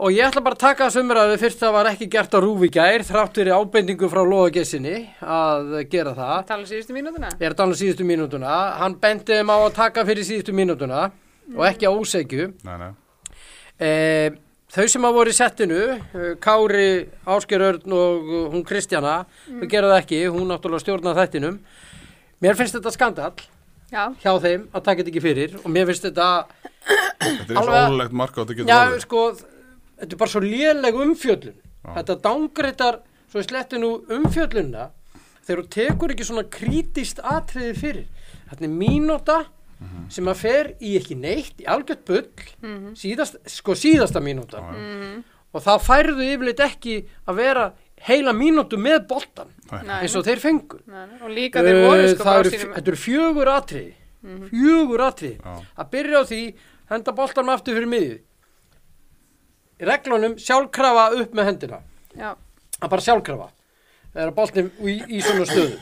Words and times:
Og 0.00 0.14
ég 0.16 0.24
ætla 0.24 0.40
bara 0.40 0.56
að 0.56 0.62
taka 0.62 0.86
þessu 0.88 1.02
umræðu 1.04 1.34
fyrst 1.42 1.58
það 1.60 1.72
var 1.74 1.88
ekki 1.90 2.06
gert 2.08 2.32
á 2.32 2.40
rúfi 2.40 2.70
gær 2.72 3.02
þrátt 3.04 3.34
fyrir 3.36 3.52
ábendingu 3.52 4.08
frá 4.08 4.22
Lóagessinni 4.24 4.94
að 5.20 5.74
gera 5.92 6.14
það. 6.16 6.38
Tala 6.48 6.68
síðustu 6.70 6.96
mínútuna? 6.96 7.28
Ég 7.36 7.44
er 7.44 7.52
að 7.52 7.58
tala 7.58 7.74
um 7.74 7.76
síðustu 7.76 8.06
mínútuna. 8.08 8.54
Hann 8.80 8.96
bendi 9.02 9.36
þeim 9.36 9.52
á 9.52 9.56
að 9.58 9.74
taka 9.76 10.06
fyrir 10.08 10.24
síðustu 10.24 10.54
mínútuna 10.56 11.02
og 11.52 11.66
ekki 11.68 11.84
á 11.84 11.92
ósegju. 11.92 12.48
Nei, 12.64 12.72
nei. 12.80 12.88
Eh, 13.76 14.40
þau 14.72 14.88
sem 14.94 15.04
hafa 15.04 15.18
voru 15.18 15.34
í 15.34 15.36
settinu, 15.36 15.82
eh, 15.92 16.32
Kári, 16.48 16.88
Ásker 17.36 17.68
Örn 17.68 17.98
og 18.00 18.32
uh, 18.32 18.48
hún 18.56 18.64
Kristjana, 18.64 19.26
þau 19.52 19.68
gera 19.68 19.92
það 19.92 20.00
ekki, 20.00 20.24
hún 20.32 20.48
náttúrulega 20.48 20.86
stjórna 20.86 21.16
þættinum. 21.20 21.60
Mér 22.40 22.56
finnst 22.56 22.80
þetta 22.80 22.96
skandall 22.96 23.48
Já, 23.92 24.06
hjá 24.22 24.32
þeim 24.40 24.68
að 24.72 24.82
taka 24.86 25.02
þetta 25.02 25.10
ekki 25.12 25.28
fyrir 25.28 25.60
og 25.60 25.72
mér 25.74 25.90
finnst 25.90 26.08
þetta, 26.08 26.44
Þetta 27.20 27.52
er 27.52 27.58
Alveg- 27.60 27.74
og 27.74 27.90
ólulegt 27.92 28.14
marka 28.16 28.40
á 28.40 28.42
þetta 28.46 28.62
getur 28.62 29.50
þetta 30.00 30.16
er 30.16 30.20
bara 30.22 30.32
svo 30.34 30.42
léleg 30.44 30.98
umfjöllun. 31.04 31.58
Já. 31.84 31.92
Þetta 31.98 32.16
dángreitar, 32.26 33.00
svo 33.30 33.40
ég 33.42 33.48
sletti 33.48 33.80
nú 33.80 33.92
umfjöllunna, 34.16 34.88
þegar 35.46 35.62
þú 35.64 35.70
tekur 35.76 36.14
ekki 36.14 36.26
svona 36.28 36.46
krítíst 36.56 37.22
atriði 37.24 37.74
fyrir. 37.78 38.06
Þetta 38.50 38.66
er 38.66 38.74
mínúta 38.74 39.38
sem 40.12 40.26
að 40.28 40.36
fer 40.42 40.74
í 40.84 40.96
ekki 40.98 41.14
neitt, 41.16 41.54
í 41.62 41.64
algjört 41.70 42.02
bull, 42.04 42.26
síðast, 43.00 43.38
sko 43.48 43.72
síðasta 43.78 44.20
mínúta. 44.20 44.60
Og 45.50 45.62
þá 45.64 45.70
færðu 45.82 46.26
yfirleitt 46.26 46.60
ekki 46.62 46.98
að 47.26 47.38
vera 47.40 47.64
heila 48.06 48.32
mínútu 48.36 48.78
með 48.80 49.06
boltan, 49.08 49.48
Nei. 49.70 50.02
eins 50.02 50.14
og 50.16 50.24
þeir 50.24 50.40
fengu. 50.40 50.78
nei, 50.86 51.06
nei. 51.06 51.18
og 51.24 51.32
líka 51.36 51.62
þeir 51.64 51.80
voru 51.84 52.06
sko 52.08 52.24
það 52.24 52.50
þetta 52.52 52.88
eru 52.88 53.00
fjögur 53.00 53.50
atriði 53.52 53.94
fjögur 54.50 55.02
atriði 55.04 55.36
Já. 55.40 55.56
að 55.76 55.90
byrja 55.94 56.20
á 56.20 56.24
því, 56.30 56.40
henda 56.92 57.14
boltanum 57.16 57.52
aftur 57.54 57.76
fyrir 57.76 57.90
miðið 57.90 58.18
reglunum 59.86 60.36
sjálfkrafa 60.40 61.06
upp 61.20 61.34
með 61.36 61.48
hendina. 61.50 61.80
Já, 62.18 62.34
að 62.80 62.92
bara 62.92 63.06
sjálfkrafa. 63.06 63.48
Þegar 64.10 64.34
boltin 64.36 64.70
í, 64.82 64.96
í 65.06 65.22
svona 65.22 65.46
stöðu. 65.48 65.78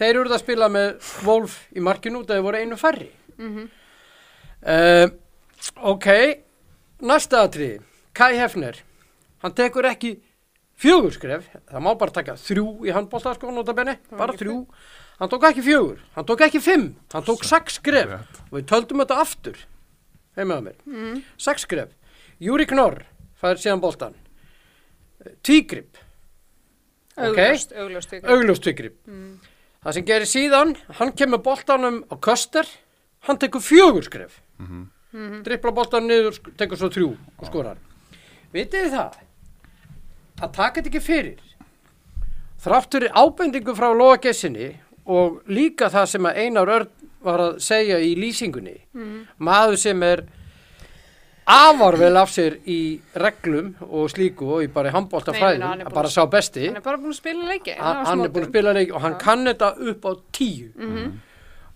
Þeir 0.00 0.10
eru 0.16 0.32
að 0.32 0.42
spila 0.42 0.68
með 0.72 1.12
Wolf 1.26 1.60
í 1.72 1.82
markinu 1.84 2.24
það 2.28 2.42
voru 2.44 2.60
einu 2.60 2.78
færri. 2.80 3.08
Uh, 4.62 5.06
ok. 5.92 6.08
Næsta 7.02 7.44
atriði. 7.46 7.80
Kai 8.16 8.34
Hefner. 8.36 8.82
Hann 9.42 9.54
tekur 9.58 9.88
ekki 9.88 10.16
fjögur 10.82 11.14
skref. 11.14 11.46
Það 11.70 11.84
má 11.84 11.92
bara 11.98 12.14
taka 12.14 12.36
þrjú 12.40 12.66
í 12.86 12.92
handbólta 12.94 13.34
sko, 13.36 13.52
notabenni, 13.54 13.96
bara 14.18 14.36
þrjú. 14.38 14.64
hann 15.18 15.30
tók 15.30 15.46
ekki 15.50 15.62
fjögur, 15.62 16.00
hann 16.16 16.26
tók 16.26 16.44
ekki 16.46 16.60
fimm. 16.62 16.88
Hann 17.12 17.26
tók 17.26 17.44
sex 17.46 17.78
skref. 17.78 18.14
og 18.50 18.58
við 18.58 18.68
töldum 18.70 19.02
þetta 19.02 19.20
aftur. 19.22 19.58
Heimaða 20.36 20.66
mér, 20.66 20.76
mm. 20.86 21.22
sex 21.38 21.66
skref. 21.66 21.90
Júri 22.42 22.66
Knorr 22.66 23.02
fær 23.42 23.58
síðan 23.60 23.82
boltan 23.82 24.14
tvígrip 25.42 25.98
Ok. 27.12 27.36
augljóst, 27.36 27.72
augljóst 27.76 28.12
ykkur. 28.16 28.30
augljóst 28.32 28.62
tvígrip 28.64 28.96
það 29.84 29.92
sem 29.98 30.04
gerir 30.08 30.28
síðan, 30.30 30.76
hann 30.96 31.12
kemur 31.12 31.42
boltanum 31.44 32.00
á 32.08 32.14
köster, 32.22 32.64
hann 33.26 33.36
tekur 33.38 33.60
fjögur 33.60 34.04
skref. 34.06 34.40
Mm 34.58 34.88
drippla 35.44 35.72
boltanum 35.76 36.08
niður, 36.08 36.38
tekur 36.56 36.78
svo 36.80 36.88
þrjú 36.88 37.08
og 37.36 37.44
skorar. 37.50 37.76
Vitið 38.54 38.86
það? 38.94 39.16
Að 40.40 40.52
taka 40.56 40.80
þetta 40.80 40.88
ekki 40.88 41.02
fyrir. 41.04 41.42
Þráttur 42.64 43.04
ábendingu 43.12 43.74
frá 43.76 43.90
Lóa 43.92 44.16
Gessinni 44.22 44.70
og 45.04 45.42
líka 45.52 45.90
það 45.92 46.06
sem 46.14 46.28
að 46.30 46.40
Einar 46.46 46.72
Örn 46.72 46.88
var 47.20 47.42
að 47.44 47.58
segja 47.60 47.98
í 48.00 48.14
lýsingunni 48.16 48.78
maður 49.38 49.76
sem 49.84 50.02
er 50.02 50.24
afar 51.46 51.96
vel 51.98 52.16
af 52.16 52.30
sér 52.30 52.58
í 52.70 53.00
reglum 53.18 53.72
og 53.88 54.10
slíku 54.12 54.46
og 54.56 54.62
í 54.64 54.68
bara 54.72 54.92
handbóltafræðin 54.94 55.84
bara 55.90 56.10
sá 56.10 56.22
besti. 56.30 56.68
Hann 56.68 56.78
er 56.78 56.84
bara 56.84 57.00
búin 57.00 57.10
að 57.10 57.18
spila 57.18 57.48
leiki 57.48 57.74
hann, 57.78 58.04
hann 58.06 58.24
er 58.24 58.30
búin 58.30 58.46
að 58.46 58.52
spila 58.52 58.74
leik 58.76 58.92
og 58.94 59.02
hann 59.02 59.16
kann 59.18 59.46
þetta 59.48 59.72
upp 59.90 60.06
á 60.06 60.12
tíu. 60.32 60.70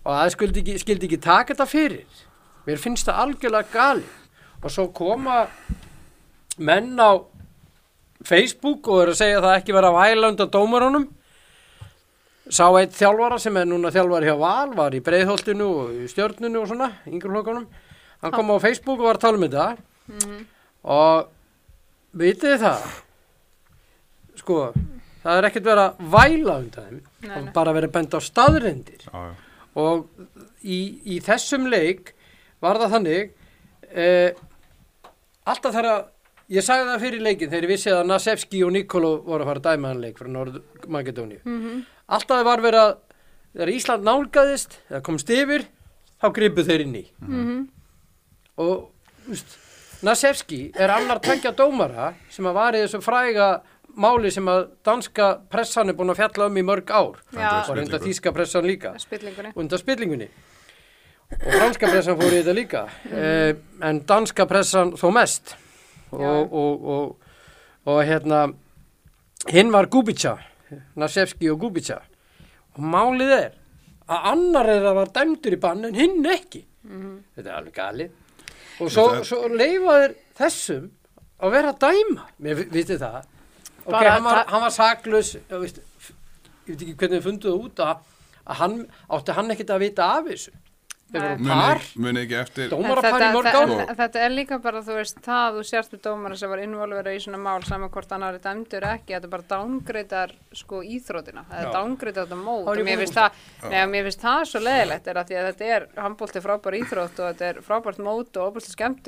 Og 0.07 0.13
það 0.13 0.31
skildi 0.37 0.63
ekki, 0.63 0.77
skildi 0.79 1.09
ekki 1.09 1.19
taka 1.19 1.53
þetta 1.53 1.67
fyrir. 1.67 2.21
Mér 2.67 2.79
finnst 2.79 3.07
það 3.07 3.19
algjörlega 3.25 3.73
gali 3.73 4.07
og 4.63 4.71
svo 4.71 4.87
koma 4.95 5.47
menn 6.57 6.95
á 6.97 7.11
Facebook 8.25 8.87
og 8.87 9.01
eru 9.03 9.13
að 9.13 9.19
segja 9.19 9.37
að 9.41 9.49
það 9.49 9.57
ekki 9.59 9.75
vera 9.75 9.91
að 9.91 9.99
væla 9.99 10.31
undan 10.31 10.53
dómarunum. 10.55 11.07
Sá 12.47 12.65
eitt 12.79 12.95
þjálfara 12.95 13.37
sem 13.43 13.57
er 13.59 13.67
núna 13.67 13.91
þjálfari 13.91 14.29
hjá 14.29 14.37
Val 14.39 14.71
var 14.75 14.95
í 14.95 15.03
breiðholtinu 15.03 15.67
og 15.67 15.91
í 15.99 16.07
stjörnunu 16.07 16.61
og 16.61 16.71
svona, 16.71 16.87
yngur 17.11 17.35
hlokunum 17.35 17.67
hann 18.21 18.31
kom 18.35 18.49
á 18.53 18.57
Facebook 18.63 18.99
og 18.99 19.05
var 19.09 19.19
að 19.19 19.25
tala 19.25 19.37
um 19.37 19.45
þetta 19.47 19.67
og 20.87 21.29
vitið 22.17 22.57
það 22.63 22.85
sko, 24.39 24.57
það 25.23 25.39
er 25.41 25.47
ekkert 25.49 25.67
verið 25.67 25.83
að 25.83 26.11
væla 26.13 26.57
undan 26.63 26.85
þeim 26.87 26.99
Nei, 27.27 27.31
og 27.37 27.45
nei. 27.47 27.53
bara 27.55 27.73
verið 27.75 27.93
bent 27.97 28.15
á 28.15 28.19
staðrendir 28.23 29.01
Já, 29.07 29.13
já. 29.13 29.33
og 29.77 30.05
í, 30.63 30.79
í 31.15 31.19
þessum 31.25 31.67
leik 31.71 32.13
var 32.63 32.79
það 32.81 32.93
þannig 32.95 33.33
eh, 33.91 34.31
alltaf 35.47 35.75
þar 35.75 35.89
að 35.91 36.05
ég 36.57 36.63
sagði 36.63 36.87
það 36.93 37.03
fyrir 37.03 37.25
leikin 37.27 37.49
þegar 37.51 37.65
ég 37.67 37.73
vissi 37.73 37.91
að 37.91 38.05
Nasevski 38.07 38.61
og 38.63 38.71
Nikolo 38.71 39.11
voru 39.25 39.43
að 39.43 39.49
fara 39.51 39.61
að 39.61 39.67
dæma 39.67 39.91
hann 39.91 40.03
leik 40.05 40.21
frá 40.21 40.29
Norð-Makedóníu 40.31 41.41
Mhm. 41.43 41.81
alltaf 42.07 42.45
var 42.47 42.63
verið 42.63 42.83
að 42.85 42.93
þegar 43.57 43.73
Ísland 43.73 44.05
nálgaðist 44.07 44.77
eða 44.89 45.01
komst 45.03 45.29
yfir 45.33 45.65
þá 46.21 46.27
gripu 46.33 46.63
þeir 46.63 46.85
inn 46.85 46.95
í 47.01 47.05
Mhm. 47.21 47.67
Og 48.57 48.89
úst, 49.31 49.57
Nasevski 50.05 50.67
er 50.77 50.93
annar 50.93 51.21
tveggja 51.23 51.53
dómara 51.57 52.11
sem 52.29 52.45
að 52.45 52.57
var 52.57 52.75
í 52.77 52.83
þessu 52.83 53.01
fræga 53.01 53.47
máli 53.97 54.29
sem 54.33 54.45
að 54.49 54.67
danska 54.85 55.29
pressan 55.49 55.89
er 55.89 55.97
búin 55.97 56.13
að 56.13 56.19
fjalla 56.19 56.49
um 56.51 56.59
í 56.59 56.65
mörg 56.65 56.91
ár. 56.93 57.17
Já. 57.33 57.63
og 57.63 57.77
reynda 57.79 57.99
þýska 58.01 58.33
pressan 58.33 58.67
líka. 58.67 58.93
Undan 59.55 59.81
spillingunni. 59.81 60.27
Og 61.33 61.47
franska 61.49 61.89
pressan 61.89 62.19
fór 62.19 62.29
í 62.29 62.41
þetta 62.41 62.55
líka. 62.55 62.83
Eh, 63.09 63.55
en 63.83 64.03
danska 64.05 64.45
pressan 64.49 64.93
þó 64.99 65.09
mest. 65.15 65.55
Og, 66.11 66.53
og, 66.53 66.85
og, 66.93 67.33
og 67.89 68.03
hérna 68.05 68.45
hinn 69.51 69.73
var 69.73 69.89
Gubica 69.91 70.37
Nasevski 70.95 71.49
og 71.51 71.59
Gubica 71.59 71.97
og 72.77 72.79
málið 72.79 73.33
er 73.35 73.57
að 74.07 74.29
annar 74.31 74.69
er 74.71 74.85
að 74.87 74.95
var 75.01 75.11
dæmdur 75.17 75.57
í 75.57 75.59
bann 75.59 75.83
en 75.89 75.97
hinn 75.97 76.23
ekki. 76.31 76.61
Þetta 77.35 77.49
er 77.49 77.57
alveg 77.57 77.75
galið 77.75 78.15
og 78.79 78.91
svo, 78.91 79.07
Þetta 79.07 79.17
er- 79.19 79.27
svo 79.31 79.47
leifa 79.47 79.95
þeir 80.01 80.15
þessum 80.39 80.85
að 81.41 81.51
vera 81.57 81.73
að 81.73 81.79
dæma 81.85 82.27
mér 82.43 82.61
vitið 82.73 82.99
það. 83.03 83.17
Ok, 83.85 83.91
Bara 83.91 84.11
hann 84.11 84.23
var, 84.23 84.43
var 84.61 84.69
saklaus 84.75 85.33
ég 85.35 85.49
veit 85.49 85.77
ekki 86.67 86.95
hvernig 86.99 87.19
þið 87.21 87.27
funduðu 87.29 87.63
út 87.67 87.79
að, 87.79 87.97
að 88.47 88.55
hann, 88.61 88.77
átti 89.09 89.35
hann 89.37 89.51
ekkert 89.53 89.69
að 89.75 89.79
vita 89.85 90.03
af 90.17 90.25
þessu 90.27 90.51
Muni, 91.07 92.23
ekki 92.25 92.35
eftir 92.35 92.71
dómarapar 92.71 93.07
í 93.07 93.13
þetta, 93.13 93.27
mörg 93.35 93.47
ár 93.55 93.73
en 93.85 93.97
þetta 93.99 94.23
er 94.25 94.33
líka 94.33 94.57
bara, 94.63 94.81
þú 94.83 94.97
veist, 94.97 95.19
það 95.23 95.57
þú 95.57 95.61
sérst 95.69 95.93
með 95.95 96.01
dómara 96.07 96.39
sem 96.39 96.51
var 96.51 96.61
involverið 96.65 97.15
í 97.15 97.21
svona 97.23 97.39
mál 97.41 97.63
saman 97.67 97.91
hvort 97.93 98.11
hann 98.11 98.25
er 98.27 98.39
dæmdur 98.43 98.87
ekki, 98.91 99.13
þetta 99.13 99.29
er 99.29 99.33
bara 99.35 99.47
dángreitar 99.53 100.33
sko 100.61 100.81
íþrótina, 100.83 101.45
það 101.47 101.61
er 101.61 101.69
dángreitar 101.77 102.27
þetta 102.27 102.39
mót. 102.41 102.67
Og 102.67 102.81
mér 102.87 102.99
finnst 103.03 103.19
það, 103.19 103.45
neða, 103.67 103.85
mér 103.93 104.09
finnst 104.09 104.25
það 104.25 104.41
svo 104.51 104.63
leðilegt 104.65 105.07
er 105.07 105.21
að 105.21 105.31
því 105.31 105.39
að 105.39 105.47
þetta 105.51 105.69
er 105.77 105.87
handbólti 106.03 106.43
frábær 106.43 106.79
íþrótt 106.81 107.21
og 107.23 107.31
þetta 107.31 107.47
er 107.53 107.61
frábært 107.69 108.03
mót 108.03 108.41
og 108.41 108.51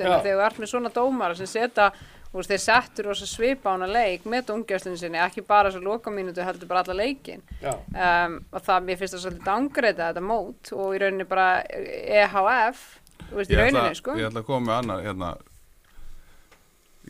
Já. 0.08 0.14
og 0.16 0.24
þegar 0.24 0.40
þú 0.40 0.46
ert 0.48 0.64
með 0.64 0.72
svona 0.72 0.94
dómara 0.94 1.36
sem 1.36 1.50
setja 1.50 1.90
þú 2.30 2.38
veist, 2.38 2.50
þeir 2.52 2.62
settur 2.62 3.08
og 3.10 3.16
svipa 3.18 3.70
á 3.70 3.74
hana 3.74 3.86
leik 3.90 4.24
með 4.30 4.44
dungjastunni 4.52 4.98
sinni, 5.00 5.18
ekki 5.18 5.42
bara 5.46 5.70
svo 5.74 5.80
lokamínutu 5.82 6.44
heldur 6.46 6.68
bara 6.70 6.84
alla 6.84 6.94
leikin 7.02 7.42
um, 7.64 8.36
og 8.52 8.62
það, 8.62 8.84
mér 8.86 9.00
finnst 9.00 9.14
það 9.16 9.24
svolítið 9.24 9.46
dángreita 9.48 10.08
þetta 10.12 10.22
mót 10.22 10.72
og 10.76 10.94
í 10.94 11.00
rauninni 11.02 11.26
bara 11.26 11.48
EHF, 11.66 12.84
þú 13.30 13.40
veist, 13.40 13.50
í 13.50 13.54
Ég 13.54 13.64
ætla, 13.66 13.80
rauninni, 13.80 13.98
sko. 13.98 14.14
ég 14.20 14.28
ætla 14.30 14.40
að 14.44 14.46
koma 14.46 14.66
með 14.70 14.78
annar 14.78 15.02
hérna. 15.08 15.32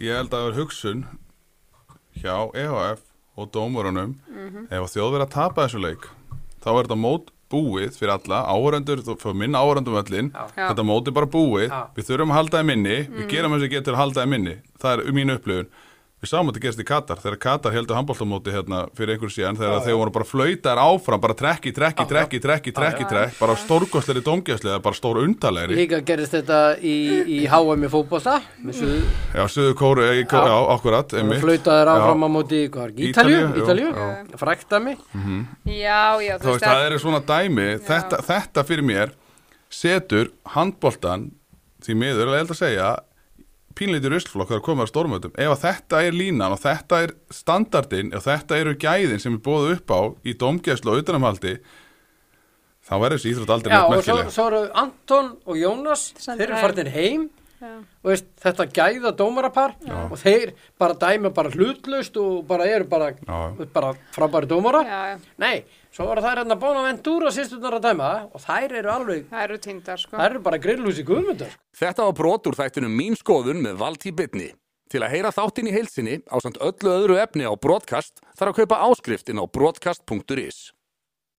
Ég 0.00 0.16
held 0.16 0.30
að 0.32 0.38
það 0.40 0.48
er 0.50 0.58
hugsun 0.60 1.02
hjá 2.20 2.36
EHF 2.64 3.02
og 3.40 3.50
dómurunum 3.54 4.14
Mhm. 4.30 4.66
ef 4.70 4.80
að 4.80 4.92
þjóð 4.94 5.12
verið 5.14 5.26
að 5.26 5.34
tapa 5.36 5.66
þessu 5.66 5.80
leik 5.84 6.08
þá 6.64 6.68
er 6.72 6.84
þetta 6.86 6.98
mót 7.00 7.28
búið 7.50 7.96
fyrir 7.98 8.12
alla 8.14 8.38
áhörendur, 8.46 9.02
þú 9.06 9.16
fyrir 9.20 9.36
minna 9.42 9.58
áhörendum 9.58 9.96
öllin 10.02 10.30
þetta 10.56 10.84
mót 10.86 11.08
er 11.08 11.12
bara 11.12 11.26
búið 11.26 11.68
Já. 11.68 11.80
við 11.96 12.04
þurfum 12.10 12.30
að 12.30 12.38
halda 12.40 12.58
það 12.60 12.66
minni, 12.70 12.96
Mhm. 13.08 13.16
við 13.18 13.28
gerum 13.34 13.52
þess 13.56 13.66
að 13.68 13.74
getur 13.76 13.94
að 13.94 14.02
halda 14.02 14.20
það 14.22 14.28
minni, 14.34 14.56
það 14.80 14.92
er 15.06 15.12
mín 15.12 15.34
upplifun 15.36 15.66
við 16.20 16.28
sáum 16.28 16.48
að 16.50 16.52
þetta 16.52 16.62
gerst 16.66 16.80
í 16.82 16.84
Katar, 16.84 17.20
þegar 17.22 17.36
Katar 17.40 17.72
heldur 17.72 17.96
handbóltamóti 17.96 18.52
hérna 18.52 18.80
fyrir 18.96 19.14
einhverju 19.14 19.32
síðan 19.38 19.56
þegar 19.56 19.78
Já, 19.78 19.84
þeir 19.86 19.94
já. 19.94 19.98
voru 20.02 20.12
bara 20.16 20.26
flöytar 20.28 20.80
áfram, 20.82 21.20
bara 21.22 21.36
trekki, 21.38 21.72
trekki, 21.72 22.04
Já, 22.04 22.08
trekki, 22.10 22.40
trekki, 22.44 22.72
trekki, 22.76 23.06
já. 23.06 23.08
trekki 23.08 23.38
bara 23.40 23.54
stórkostleri 23.56 24.22
dómgæsli, 24.26 24.74
bara 24.84 24.98
stór 24.98 25.22
undalegri 25.24 25.78
líka 25.80 26.02
gerist 26.04 26.36
þetta 26.36 26.60
í, 26.84 26.94
í 27.24 27.40
HM 27.48 27.86
í 27.88 27.92
fótbolta 27.94 28.36
með 28.60 28.78
suðu 28.82 29.00
Já, 29.32 29.44
Suðu 29.48 29.74
Kóru, 29.80 30.04
já, 30.04 30.12
Já. 30.20 30.44
já 30.52 30.56
akkurat 30.76 31.16
flautaðir 31.40 31.92
áfram 31.94 32.20
Já. 32.20 32.28
á 32.28 32.34
móti 32.36 32.62
hvað 32.68 32.84
er 32.84 32.92
ekki, 32.94 33.10
Ítalíu, 33.10 33.42
Ítalju, 33.64 33.90
já. 33.96 34.38
fræktami 34.44 34.96
Já, 35.64 36.00
já, 36.20 36.34
Þú 36.40 36.52
veist, 36.52 36.64
það 36.68 36.86
eru 36.90 36.98
svona 37.00 37.20
dæmi. 37.24 37.68
Þetta, 37.86 38.20
þetta 38.28 38.64
fyrir 38.68 38.84
mér 38.84 39.12
setur 39.70 40.30
handboltan 40.54 41.30
því 41.84 41.96
miður, 41.96 42.34
er 42.36 42.44
að 42.50 42.58
segja 42.58 42.90
pínleitur 43.80 44.12
ruslflokk 44.14 44.52
þegar 44.52 44.64
komið 44.68 44.84
að 44.86 44.90
stórmötum 44.92 45.32
ef 45.40 45.52
að 45.56 45.62
þetta 45.64 46.02
er 46.06 46.16
línan 46.20 46.54
og 46.54 46.60
þetta 46.62 47.02
er 47.06 47.14
standardin 47.32 48.12
og 48.14 48.24
þetta 48.28 48.58
eru 48.60 48.76
gæðin 48.80 49.22
sem 49.22 49.36
er 49.38 49.42
bóðu 49.48 49.74
upp 49.78 49.94
á 49.96 50.00
í 50.28 50.36
domgæslu 50.38 50.92
og 50.94 51.02
utanamhaldi 51.02 51.56
þá 52.86 52.94
verður 53.00 53.18
þessi 53.18 53.32
íþrótt 53.34 53.52
aldrei 53.56 53.72
Já, 53.74 53.80
neitt 53.80 53.90
og 53.90 54.04
svo, 54.04 54.14
merkileg. 54.16 54.32
svo 54.36 54.46
eru 54.50 54.62
Anton 54.84 55.28
og 55.46 55.60
Jónas, 55.60 56.06
þeir 56.24 56.46
eru 56.46 56.60
farnir 56.60 56.90
heim. 56.94 57.22
Já. 57.22 57.36
og 57.36 57.39
veist, 58.06 58.26
þetta 58.40 58.66
gæða 58.72 59.12
dómarapar 59.18 59.74
og 60.10 60.16
þeir 60.20 60.52
bara 60.80 60.96
dæma 60.98 61.32
bara 61.34 61.50
hlutlaust 61.52 62.16
og 62.20 62.46
bara 62.48 62.68
eru 62.70 62.86
bara, 62.88 63.10
Já. 63.12 63.66
bara 63.74 63.92
frábæri 64.14 64.48
dómara 64.50 64.80
Já, 64.86 65.00
já, 65.12 65.18
Nei, 65.38 65.64
svo 65.92 66.06
var 66.08 66.22
það 66.24 66.40
hérna 66.40 66.58
Bonaventura 66.60 67.32
sýstunar 67.34 67.76
að 67.78 67.90
dæma 67.90 68.08
og 68.32 68.40
þær 68.46 68.78
eru 68.80 68.92
alveg, 68.94 69.28
það 69.30 69.44
eru 69.48 69.60
týndar 69.66 70.00
sko. 70.00 70.16
þær 70.16 70.30
eru 70.30 70.42
bara 70.48 70.62
grillhús 70.62 71.02
í 71.02 71.06
guðmundar 71.06 71.54
Þetta 71.76 72.08
var 72.08 72.16
brot 72.22 72.48
úr 72.50 72.58
þættinum 72.58 72.96
Mín 72.96 73.16
skoðun 73.18 73.62
með 73.64 73.78
Valtí 73.80 74.12
Bitni. 74.16 74.50
Til 74.90 75.04
að 75.06 75.12
heyra 75.14 75.30
þáttinn 75.30 75.68
í 75.70 75.72
heilsinni 75.76 76.16
á 76.26 76.36
samt 76.42 76.58
öllu 76.58 76.90
öðru 76.90 77.20
efni 77.22 77.46
á 77.46 77.54
broadcast 77.54 78.18
þarf 78.34 78.50
að 78.50 78.56
kaupa 78.64 78.80
áskriftin 78.88 79.38
á 79.38 79.46
broadcast.is. 79.46 80.72